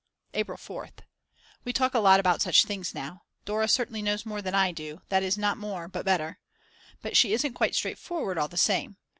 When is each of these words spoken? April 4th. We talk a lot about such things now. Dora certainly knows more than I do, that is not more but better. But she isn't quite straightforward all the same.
April 0.33 0.57
4th. 0.57 1.01
We 1.63 1.71
talk 1.73 1.93
a 1.93 1.99
lot 1.99 2.19
about 2.19 2.41
such 2.41 2.65
things 2.65 2.95
now. 2.95 3.21
Dora 3.45 3.67
certainly 3.67 4.01
knows 4.01 4.25
more 4.25 4.41
than 4.41 4.55
I 4.55 4.71
do, 4.71 5.03
that 5.09 5.21
is 5.21 5.37
not 5.37 5.59
more 5.59 5.87
but 5.87 6.05
better. 6.05 6.39
But 7.03 7.15
she 7.15 7.33
isn't 7.33 7.53
quite 7.53 7.75
straightforward 7.75 8.39
all 8.39 8.47
the 8.47 8.57
same. 8.57 8.97